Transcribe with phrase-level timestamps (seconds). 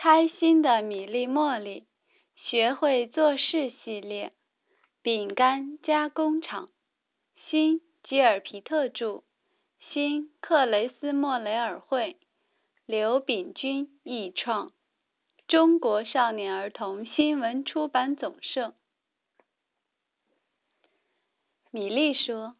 [0.00, 1.84] 开心的米粒茉莉
[2.36, 4.32] 学会做事系列，
[5.02, 6.68] 饼干加工厂，
[7.48, 9.24] 新吉尔皮特著，
[9.90, 12.16] 新克雷斯莫雷尔绘，
[12.86, 14.72] 刘炳军译创，
[15.48, 18.76] 中国少年儿童新闻出版总社。
[21.72, 22.54] 米粒说：“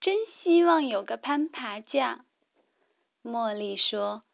[0.00, 2.24] 真希望有个攀爬架。”
[3.22, 4.24] 茉莉说。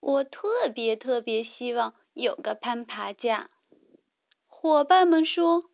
[0.00, 3.50] 我特别特别希望有个攀爬架。
[4.46, 5.64] 伙伴们说：“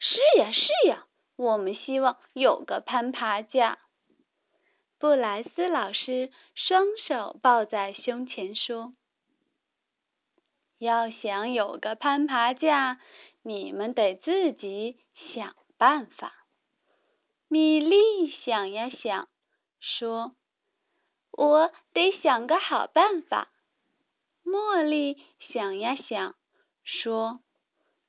[0.00, 1.06] 是呀，是呀，
[1.36, 3.78] 我们希望有个攀爬架。”
[4.98, 8.94] 布莱斯老师双手抱在胸前说
[10.78, 13.00] ：“要想有个攀爬架，
[13.42, 14.98] 你们得自己
[15.34, 16.32] 想办法。”
[17.48, 19.28] 米莉想呀想，
[19.80, 20.34] 说
[21.30, 23.48] ：“我得想个好办法。”
[24.46, 25.20] 茉莉
[25.52, 26.36] 想呀想，
[26.84, 27.40] 说：“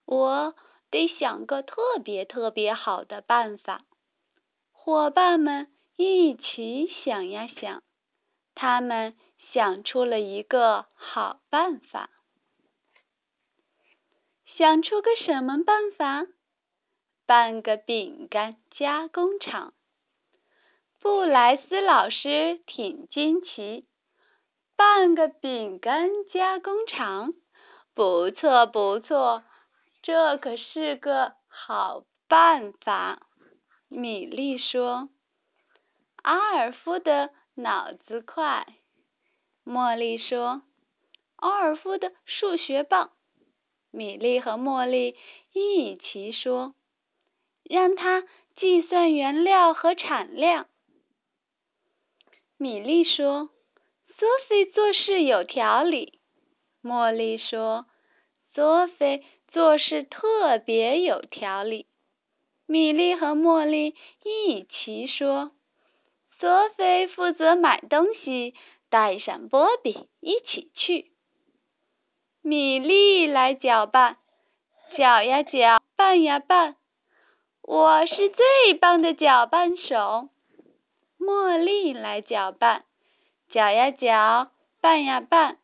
[0.05, 0.53] 我
[0.91, 3.83] 得想个特别特别好的办法。”
[4.71, 7.81] 伙伴们一起想呀想，
[8.53, 9.17] 他们
[9.51, 12.11] 想出了一个好办法。
[14.57, 16.27] 想出个什么办法？
[17.25, 19.73] 办个饼干加工厂。
[20.99, 23.85] 布莱斯老师挺惊奇。
[24.77, 27.33] 办个饼干加工厂，
[27.95, 29.43] 不错不错，
[30.03, 33.23] 这可是个好办法。
[33.87, 35.09] 米莉说
[36.21, 38.67] ：“阿尔夫的脑子快。”
[39.65, 40.61] 茉莉说
[41.37, 43.09] ：“阿尔夫的数学棒。”
[43.89, 45.17] 米莉和茉莉
[45.53, 46.75] 一起说
[47.65, 48.23] ：“让他
[48.55, 50.67] 计算原料和产量。”
[52.57, 53.49] 米莉说。
[54.17, 56.19] 索菲做事有条理，
[56.81, 57.85] 茉莉说
[58.55, 61.85] ：“索菲做事特别有条理。”
[62.65, 65.51] 米莉和茉莉一起说
[66.39, 68.55] ：“索菲负责买东西，
[68.89, 71.11] 带上波比一起去。”
[72.41, 74.17] 米莉来搅拌，
[74.97, 76.75] 搅呀搅，拌呀拌，
[77.61, 80.29] 我是最棒的搅拌手。
[81.19, 82.86] 茉莉来搅拌。
[83.49, 85.57] 搅呀搅，拌呀拌，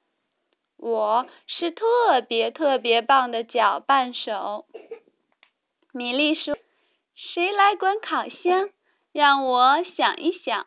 [0.77, 4.65] 我是特别特别棒的搅拌手。
[5.91, 6.57] 米莉说
[7.13, 8.69] ：“谁来管烤箱？
[9.11, 10.65] 让我想一想。”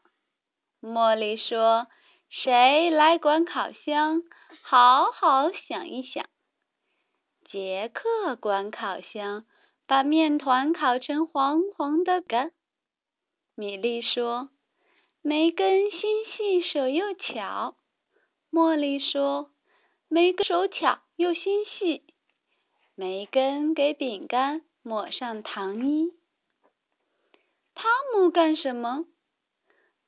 [0.82, 1.87] 茉莉说
[2.28, 4.22] ：“谁来管烤箱？
[4.62, 6.26] 好好想一想。”
[7.49, 9.47] 杰克管烤箱，
[9.87, 12.53] 把面团烤成黄黄的干。
[13.55, 14.50] 米莉说。
[15.28, 17.76] 梅根心细手又巧，
[18.53, 19.50] 茉莉说
[20.06, 22.04] ：“梅根手巧又心细。”
[22.94, 26.12] 梅根给饼干抹上糖衣。
[27.75, 29.04] 汤姆干什么？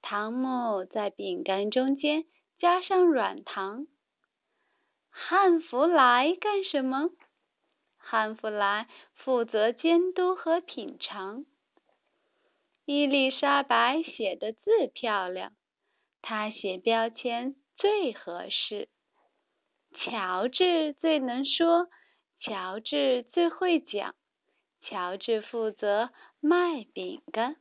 [0.03, 2.25] 汤姆在饼干中间
[2.61, 3.89] 加上软糖。
[5.11, 7.11] 汉弗莱干什么？
[7.97, 11.45] 汉弗莱负责监督和品尝。
[12.91, 15.53] 伊丽莎白写的字漂亮，
[16.23, 18.89] 她写标签最合适。
[19.93, 21.89] 乔治最能说，
[22.41, 24.15] 乔治最会讲，
[24.81, 26.09] 乔治负责
[26.41, 27.57] 卖饼干。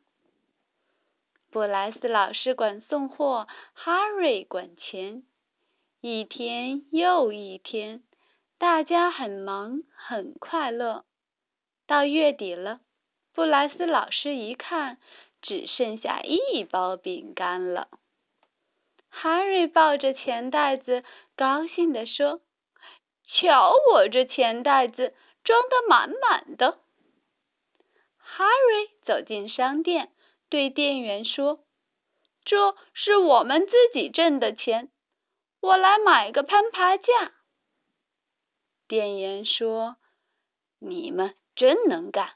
[1.51, 5.23] 布莱斯老师管送货，哈瑞管钱。
[5.99, 8.01] 一天又一天，
[8.57, 11.03] 大家很忙，很快乐。
[11.85, 12.79] 到月底了。
[13.38, 14.98] 布莱斯老师一看，
[15.44, 17.88] 只剩下一包饼干了。
[19.09, 21.03] 哈瑞抱着钱袋子，
[21.36, 22.42] 高兴地说
[23.30, 26.80] ：“瞧我这钱袋子，装得满满的。”
[28.18, 30.12] 哈瑞走进商店，
[30.50, 31.59] 对店员说
[32.44, 34.90] ：“这是我们自己挣的钱，
[35.59, 37.34] 我来买个攀爬架。”
[38.90, 39.98] 店员说
[40.81, 42.33] ：“你们真能干。”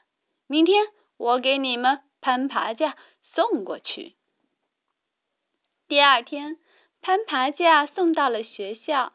[0.52, 2.98] 明天我给你们攀爬架
[3.34, 4.16] 送过去。
[5.88, 6.58] 第二天，
[7.00, 9.14] 攀爬架送到了学校。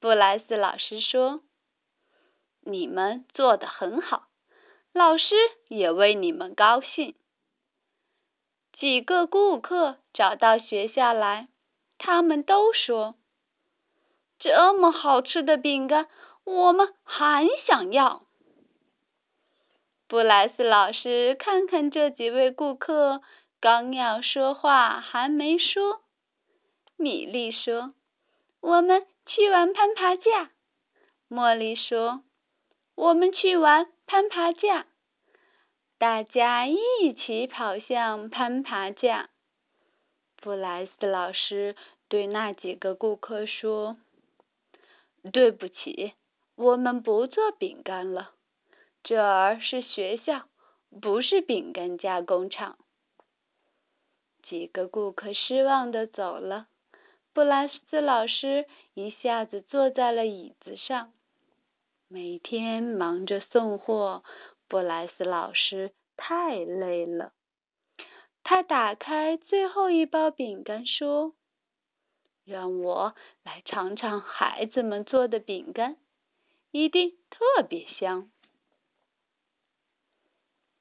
[0.00, 1.40] 布莱斯老师说
[2.60, 4.26] ：“你们做得很好，
[4.92, 5.34] 老师
[5.68, 7.14] 也为你们高兴。”
[8.78, 11.48] 几个顾客找到学校来，
[11.96, 13.14] 他们都说
[14.38, 16.06] ：“这么好吃的饼干，
[16.44, 18.24] 我们还想要。”
[20.08, 23.22] 布莱斯老师看看这几位顾客，
[23.60, 26.00] 刚要说话，还没说。
[26.96, 27.92] 米莉说
[28.62, 30.52] ：“我们去玩攀爬架。”
[31.28, 32.22] 茉莉说
[32.94, 34.86] ：“我们去玩攀爬架。”
[35.98, 36.78] 大家一
[37.12, 39.30] 起跑向攀爬架。
[40.36, 41.74] 布莱斯老师
[42.08, 43.96] 对那几个顾客说
[45.32, 46.12] ：“对不起，
[46.54, 48.35] 我们不做饼干了。
[49.08, 50.48] 这儿是学校，
[51.00, 52.76] 不是饼干加工厂。”
[54.42, 56.66] 几个顾客失望的走了。
[57.32, 61.12] 布莱斯老师一下子坐在了椅子上。
[62.08, 64.24] 每天忙着送货，
[64.66, 67.32] 布莱斯老师太累了。
[68.42, 71.32] 他打开最后一包饼干，说
[72.44, 73.14] ：“让我
[73.44, 75.96] 来尝尝孩子们做的饼干，
[76.72, 78.28] 一定特别香。”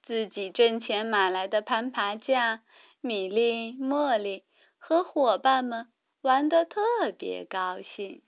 [0.06, 2.62] 自己挣钱买来的攀爬架，
[3.02, 4.44] 米粒、茉莉
[4.78, 5.88] 和伙伴们
[6.22, 6.80] 玩得特
[7.18, 8.22] 别高兴。